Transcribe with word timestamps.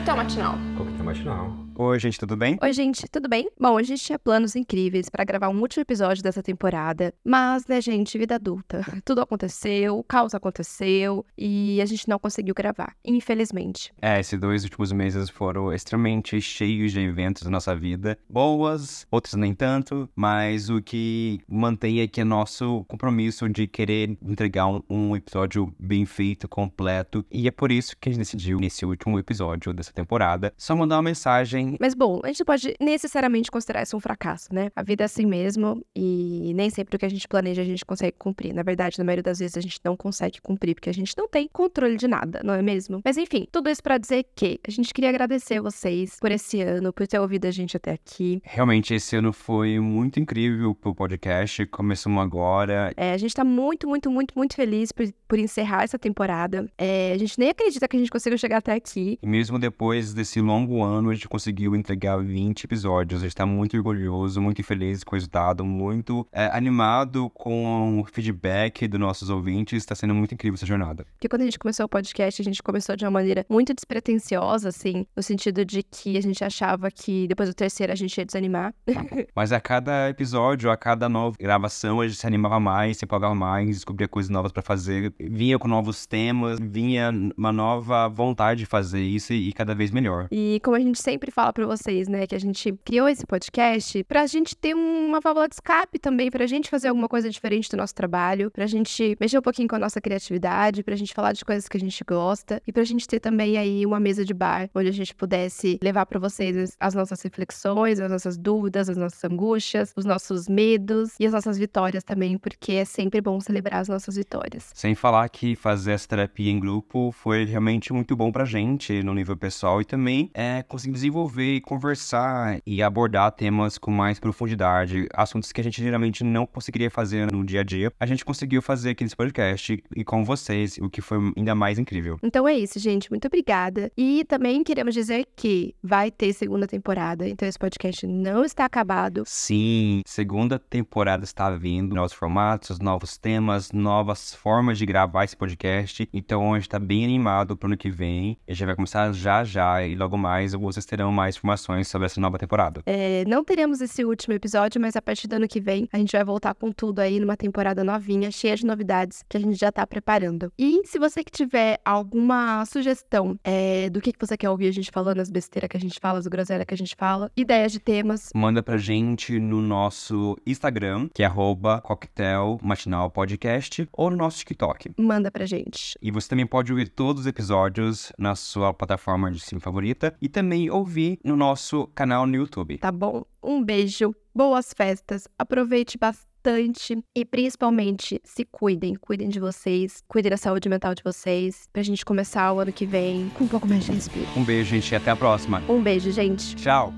Coquetel 0.00 0.16
matinal. 0.16 0.69
Coquetel 0.80 1.04
matinal. 1.04 1.70
Oi, 1.82 1.98
gente, 1.98 2.18
tudo 2.18 2.36
bem? 2.36 2.58
Oi, 2.60 2.72
gente, 2.74 3.08
tudo 3.08 3.26
bem? 3.26 3.48
Bom, 3.58 3.78
a 3.78 3.82
gente 3.82 4.04
tinha 4.04 4.18
planos 4.18 4.54
incríveis 4.54 5.08
pra 5.08 5.24
gravar 5.24 5.48
um 5.48 5.58
último 5.62 5.80
episódio 5.80 6.22
dessa 6.22 6.42
temporada, 6.42 7.14
mas, 7.24 7.66
né, 7.66 7.80
gente, 7.80 8.18
vida 8.18 8.34
adulta. 8.34 8.84
Tudo 9.02 9.22
aconteceu, 9.22 9.98
o 9.98 10.04
caos 10.04 10.34
aconteceu 10.34 11.24
e 11.38 11.80
a 11.80 11.86
gente 11.86 12.06
não 12.06 12.18
conseguiu 12.18 12.54
gravar, 12.54 12.94
infelizmente. 13.02 13.94
É, 14.02 14.20
esses 14.20 14.38
dois 14.38 14.62
últimos 14.62 14.92
meses 14.92 15.30
foram 15.30 15.72
extremamente 15.72 16.38
cheios 16.38 16.92
de 16.92 17.00
eventos 17.00 17.44
na 17.44 17.50
nossa 17.50 17.74
vida. 17.74 18.18
Boas, 18.28 19.06
outras 19.10 19.32
nem 19.34 19.54
tanto, 19.54 20.06
mas 20.14 20.68
o 20.68 20.82
que 20.82 21.40
mantém 21.48 22.02
aqui 22.02 22.20
é 22.20 22.24
nosso 22.24 22.84
compromisso 22.88 23.48
de 23.48 23.66
querer 23.66 24.18
entregar 24.22 24.66
um, 24.66 24.82
um 24.90 25.16
episódio 25.16 25.74
bem 25.78 26.04
feito, 26.04 26.46
completo. 26.46 27.24
E 27.30 27.48
é 27.48 27.50
por 27.50 27.72
isso 27.72 27.96
que 27.98 28.10
a 28.10 28.12
gente 28.12 28.20
decidiu, 28.20 28.60
nesse 28.60 28.84
último 28.84 29.18
episódio 29.18 29.72
dessa 29.72 29.94
temporada, 29.94 30.52
só 30.70 30.76
mandar 30.76 30.96
uma 30.96 31.02
mensagem 31.02 31.76
Mas, 31.80 31.94
bom, 31.94 32.20
a 32.22 32.28
gente 32.28 32.40
não 32.40 32.46
pode 32.46 32.74
necessariamente 32.80 33.50
considerar 33.50 33.82
isso 33.82 33.96
um 33.96 34.00
fracasso, 34.00 34.54
né? 34.54 34.70
A 34.76 34.82
vida 34.84 35.02
é 35.02 35.06
assim 35.06 35.26
mesmo 35.26 35.84
e 35.96 36.52
nem 36.54 36.70
sempre 36.70 36.94
o 36.94 36.98
que 36.98 37.04
a 37.04 37.08
gente 37.08 37.26
planeja 37.26 37.62
a 37.62 37.64
gente 37.64 37.84
consegue 37.84 38.14
cumprir. 38.16 38.54
Na 38.54 38.62
verdade, 38.62 38.96
na 38.98 39.04
maioria 39.04 39.22
das 39.22 39.40
vezes 39.40 39.56
a 39.56 39.60
gente 39.60 39.80
não 39.84 39.96
consegue 39.96 40.40
cumprir 40.40 40.74
porque 40.74 40.88
a 40.88 40.94
gente 40.94 41.14
não 41.18 41.28
tem 41.28 41.48
controle 41.52 41.96
de 41.96 42.06
nada, 42.06 42.40
não 42.44 42.54
é 42.54 42.62
mesmo? 42.62 43.00
Mas, 43.04 43.16
enfim, 43.16 43.48
tudo 43.50 43.68
isso 43.68 43.82
pra 43.82 43.98
dizer 43.98 44.24
que 44.36 44.60
a 44.66 44.70
gente 44.70 44.94
queria 44.94 45.10
agradecer 45.10 45.60
vocês 45.60 46.18
por 46.20 46.30
esse 46.30 46.60
ano, 46.60 46.92
por 46.92 47.06
ter 47.06 47.18
ouvido 47.18 47.46
a 47.46 47.50
gente 47.50 47.76
até 47.76 47.92
aqui. 47.92 48.40
Realmente, 48.44 48.94
esse 48.94 49.16
ano 49.16 49.32
foi 49.32 49.80
muito 49.80 50.20
incrível 50.20 50.72
pro 50.74 50.94
podcast. 50.94 51.66
Começamos 51.66 52.22
agora. 52.22 52.92
É, 52.96 53.12
a 53.12 53.18
gente 53.18 53.34
tá 53.34 53.42
muito, 53.44 53.88
muito, 53.88 54.08
muito, 54.08 54.34
muito 54.36 54.54
feliz 54.54 54.92
por, 54.92 55.04
por 55.26 55.38
encerrar 55.38 55.82
essa 55.82 55.98
temporada. 55.98 56.70
É, 56.78 57.12
a 57.12 57.18
gente 57.18 57.38
nem 57.38 57.48
acredita 57.48 57.88
que 57.88 57.96
a 57.96 57.98
gente 57.98 58.10
conseguiu 58.10 58.38
chegar 58.38 58.58
até 58.58 58.72
aqui. 58.72 59.18
E 59.20 59.26
mesmo 59.26 59.58
depois 59.58 60.14
desse 60.14 60.40
longo 60.40 60.59
ano, 60.82 61.10
a 61.10 61.14
gente 61.14 61.28
conseguiu 61.28 61.74
entregar 61.76 62.16
20 62.18 62.64
episódios. 62.64 63.20
A 63.22 63.24
gente 63.24 63.36
tá 63.36 63.46
muito 63.46 63.76
orgulhoso, 63.76 64.40
muito 64.40 64.62
feliz 64.62 65.04
com 65.04 65.14
o 65.14 65.16
resultado, 65.16 65.64
muito 65.64 66.26
é, 66.32 66.46
animado 66.46 67.30
com 67.30 68.00
o 68.00 68.04
feedback 68.04 68.86
dos 68.88 68.98
nossos 68.98 69.30
ouvintes. 69.30 69.84
Tá 69.84 69.94
sendo 69.94 70.14
muito 70.14 70.34
incrível 70.34 70.54
essa 70.54 70.66
jornada. 70.66 71.06
Porque 71.12 71.28
quando 71.28 71.42
a 71.42 71.44
gente 71.44 71.58
começou 71.58 71.86
o 71.86 71.88
podcast, 71.88 72.40
a 72.40 72.44
gente 72.44 72.62
começou 72.62 72.96
de 72.96 73.04
uma 73.04 73.10
maneira 73.10 73.44
muito 73.48 73.74
despretensiosa, 73.74 74.68
assim, 74.68 75.06
no 75.16 75.22
sentido 75.22 75.64
de 75.64 75.82
que 75.82 76.16
a 76.16 76.20
gente 76.20 76.42
achava 76.42 76.90
que 76.90 77.26
depois 77.28 77.48
do 77.48 77.54
terceiro 77.54 77.92
a 77.92 77.96
gente 77.96 78.16
ia 78.16 78.24
desanimar. 78.24 78.74
Mas 79.34 79.52
a 79.52 79.60
cada 79.60 80.08
episódio, 80.08 80.70
a 80.70 80.76
cada 80.76 81.08
nova 81.08 81.36
gravação, 81.38 82.00
a 82.00 82.08
gente 82.08 82.18
se 82.18 82.26
animava 82.26 82.58
mais, 82.58 82.96
se 82.96 83.04
empolgava 83.04 83.34
mais, 83.34 83.68
descobria 83.76 84.08
coisas 84.08 84.30
novas 84.30 84.52
pra 84.52 84.62
fazer, 84.62 85.12
vinha 85.18 85.58
com 85.58 85.68
novos 85.68 86.06
temas, 86.06 86.58
vinha 86.60 87.12
uma 87.36 87.52
nova 87.52 88.08
vontade 88.08 88.60
de 88.60 88.66
fazer 88.66 89.02
isso 89.02 89.32
e 89.32 89.52
cada 89.52 89.74
vez 89.74 89.90
melhor. 89.90 90.28
E 90.30 90.49
como 90.58 90.76
a 90.76 90.80
gente 90.80 91.00
sempre 91.00 91.30
fala 91.30 91.52
pra 91.52 91.66
vocês, 91.66 92.08
né, 92.08 92.26
que 92.26 92.34
a 92.34 92.40
gente 92.40 92.72
criou 92.84 93.08
esse 93.08 93.26
podcast 93.26 94.02
pra 94.04 94.26
gente 94.26 94.56
ter 94.56 94.74
uma 94.74 95.20
válvula 95.20 95.48
de 95.48 95.54
escape 95.54 95.98
também, 95.98 96.30
pra 96.30 96.46
gente 96.46 96.70
fazer 96.70 96.88
alguma 96.88 97.08
coisa 97.08 97.28
diferente 97.28 97.70
do 97.70 97.76
nosso 97.76 97.94
trabalho, 97.94 98.50
pra 98.50 98.66
gente 98.66 99.16
mexer 99.20 99.38
um 99.38 99.42
pouquinho 99.42 99.68
com 99.68 99.76
a 99.76 99.78
nossa 99.78 100.00
criatividade, 100.00 100.82
pra 100.82 100.96
gente 100.96 101.12
falar 101.12 101.32
de 101.32 101.44
coisas 101.44 101.68
que 101.68 101.76
a 101.76 101.80
gente 101.80 102.02
gosta 102.02 102.62
e 102.66 102.72
pra 102.72 102.82
gente 102.84 103.06
ter 103.06 103.20
também 103.20 103.58
aí 103.58 103.84
uma 103.84 104.00
mesa 104.00 104.24
de 104.24 104.32
bar 104.32 104.68
onde 104.74 104.88
a 104.88 104.92
gente 104.92 105.14
pudesse 105.14 105.78
levar 105.82 106.06
pra 106.06 106.18
vocês 106.18 106.76
as 106.80 106.94
nossas 106.94 107.20
reflexões, 107.22 108.00
as 108.00 108.10
nossas 108.10 108.38
dúvidas, 108.38 108.88
as 108.88 108.96
nossas 108.96 109.22
angústias, 109.22 109.92
os 109.94 110.04
nossos 110.04 110.48
medos 110.48 111.14
e 111.20 111.26
as 111.26 111.32
nossas 111.32 111.58
vitórias 111.58 112.02
também, 112.02 112.38
porque 112.38 112.72
é 112.72 112.84
sempre 112.84 113.20
bom 113.20 113.38
celebrar 113.40 113.80
as 113.80 113.88
nossas 113.88 114.16
vitórias. 114.16 114.70
Sem 114.74 114.94
falar 114.94 115.28
que 115.28 115.54
fazer 115.54 115.92
essa 115.92 116.08
terapia 116.08 116.50
em 116.50 116.58
grupo 116.58 117.12
foi 117.12 117.44
realmente 117.44 117.92
muito 117.92 118.16
bom 118.16 118.32
pra 118.32 118.44
gente 118.44 119.02
no 119.02 119.12
nível 119.12 119.36
pessoal 119.36 119.80
e 119.80 119.84
também 119.84 120.29
é 120.34 120.62
conseguir 120.62 120.92
desenvolver 120.94 121.56
e 121.56 121.60
conversar 121.60 122.60
e 122.66 122.82
abordar 122.82 123.32
temas 123.32 123.78
com 123.78 123.90
mais 123.90 124.18
profundidade, 124.18 125.06
assuntos 125.14 125.52
que 125.52 125.60
a 125.60 125.64
gente 125.64 125.82
geralmente 125.82 126.22
não 126.24 126.46
conseguiria 126.46 126.90
fazer 126.90 127.30
no 127.30 127.44
dia 127.44 127.60
a 127.60 127.64
dia. 127.64 127.92
A 127.98 128.06
gente 128.06 128.24
conseguiu 128.24 128.62
fazer 128.62 128.90
aqui 128.90 129.04
nesse 129.04 129.16
podcast 129.16 129.82
e 129.96 130.04
com 130.04 130.24
vocês, 130.24 130.78
o 130.78 130.88
que 130.88 131.00
foi 131.00 131.18
ainda 131.36 131.54
mais 131.54 131.78
incrível. 131.78 132.18
Então 132.22 132.46
é 132.46 132.54
isso, 132.54 132.78
gente. 132.78 133.10
Muito 133.10 133.26
obrigada. 133.26 133.90
E 133.96 134.24
também 134.24 134.62
queremos 134.62 134.94
dizer 134.94 135.26
que 135.36 135.74
vai 135.82 136.10
ter 136.10 136.32
segunda 136.32 136.66
temporada. 136.66 137.28
Então 137.28 137.48
esse 137.48 137.58
podcast 137.58 138.06
não 138.06 138.44
está 138.44 138.64
acabado. 138.64 139.22
Sim, 139.26 140.02
segunda 140.06 140.58
temporada 140.58 141.24
está 141.24 141.50
vindo, 141.50 141.94
novos 141.94 142.12
formatos, 142.12 142.78
novos 142.78 143.16
temas, 143.16 143.72
novas 143.72 144.34
formas 144.34 144.78
de 144.78 144.86
gravar 144.86 145.24
esse 145.24 145.36
podcast. 145.36 146.08
Então 146.12 146.52
a 146.52 146.56
gente 146.56 146.68
está 146.68 146.78
bem 146.78 147.04
animado 147.04 147.56
pro 147.56 147.68
ano 147.68 147.76
que 147.76 147.90
vem. 147.90 148.38
E 148.46 148.54
já 148.54 148.66
vai 148.66 148.74
começar 148.74 149.12
já 149.12 149.44
já 149.44 149.84
e 149.84 149.94
logo 149.94 150.16
mais 150.20 150.52
vocês 150.52 150.84
terão 150.86 151.10
mais 151.10 151.36
informações 151.36 151.88
sobre 151.88 152.06
essa 152.06 152.20
nova 152.20 152.38
temporada. 152.38 152.82
É, 152.86 153.24
não 153.26 153.42
teremos 153.42 153.80
esse 153.80 154.04
último 154.04 154.34
episódio, 154.34 154.80
mas 154.80 154.94
a 154.94 155.02
partir 155.02 155.26
do 155.26 155.34
ano 155.34 155.48
que 155.48 155.60
vem 155.60 155.88
a 155.92 155.98
gente 155.98 156.12
vai 156.12 156.22
voltar 156.24 156.54
com 156.54 156.70
tudo 156.70 157.00
aí 157.00 157.18
numa 157.18 157.36
temporada 157.36 157.82
novinha, 157.82 158.30
cheia 158.30 158.54
de 158.54 158.64
novidades 158.66 159.24
que 159.28 159.36
a 159.36 159.40
gente 159.40 159.56
já 159.56 159.72
tá 159.72 159.86
preparando. 159.86 160.52
E 160.58 160.82
se 160.84 160.98
você 160.98 161.24
que 161.24 161.30
tiver 161.32 161.80
alguma 161.84 162.64
sugestão 162.66 163.38
é, 163.42 163.88
do 163.90 164.00
que, 164.00 164.12
que 164.12 164.24
você 164.24 164.36
quer 164.36 164.50
ouvir 164.50 164.68
a 164.68 164.72
gente 164.72 164.90
falando, 164.92 165.20
as 165.20 165.30
besteiras 165.30 165.68
que 165.68 165.76
a 165.76 165.80
gente 165.80 165.98
fala, 166.00 166.18
as 166.18 166.26
groselhas 166.26 166.64
que 166.66 166.74
a 166.74 166.76
gente 166.76 166.94
fala, 166.96 167.30
ideias 167.36 167.72
de 167.72 167.80
temas, 167.80 168.30
Manda 168.34 168.62
pra 168.62 168.76
gente 168.76 169.38
no 169.38 169.60
nosso 169.62 170.36
Instagram, 170.46 171.08
que 171.14 171.22
é 171.22 171.26
arroba 171.26 171.80
coquetel 171.80 172.58
matinal 172.62 173.10
podcast, 173.10 173.88
ou 173.92 174.10
no 174.10 174.16
nosso 174.16 174.38
TikTok. 174.38 174.92
manda 174.98 175.30
pra 175.30 175.46
gente. 175.46 175.98
E 176.02 176.10
você 176.10 176.28
também 176.28 176.46
pode 176.46 176.72
ouvir 176.72 176.88
todos 176.88 177.22
os 177.22 177.26
episódios 177.26 178.12
na 178.18 178.34
sua 178.34 178.72
plataforma 178.74 179.30
de 179.30 179.38
streaming 179.38 179.62
favorita 179.62 180.09
e 180.20 180.28
também 180.28 180.70
ouvir 180.70 181.18
no 181.24 181.36
nosso 181.36 181.86
canal 181.88 182.26
no 182.26 182.36
YouTube. 182.36 182.78
tá 182.78 182.92
bom? 182.92 183.24
Um 183.42 183.62
beijo, 183.62 184.14
boas 184.34 184.72
festas, 184.76 185.26
aproveite 185.38 185.98
bastante 185.98 187.02
e 187.14 187.24
principalmente 187.24 188.20
se 188.24 188.44
cuidem, 188.44 188.94
cuidem 188.94 189.28
de 189.28 189.38
vocês, 189.38 190.02
cuidem 190.08 190.30
da 190.30 190.36
saúde 190.36 190.68
mental 190.68 190.94
de 190.94 191.02
vocês, 191.02 191.68
pra 191.72 191.82
gente 191.82 192.04
começar 192.04 192.52
o 192.52 192.60
ano 192.60 192.72
que 192.72 192.86
vem 192.86 193.28
com 193.30 193.44
um 193.44 193.48
pouco 193.48 193.66
mais 193.66 193.84
de 193.84 193.92
respiro. 193.92 194.26
Um 194.36 194.44
beijo, 194.44 194.70
gente, 194.70 194.90
e 194.90 194.96
até 194.96 195.10
a 195.10 195.16
próxima. 195.16 195.62
Um 195.68 195.82
beijo, 195.82 196.10
gente. 196.10 196.56
Tchau! 196.56 196.92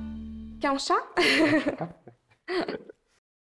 Quer 0.61 0.71
um 0.71 0.79
chá? 0.79 0.97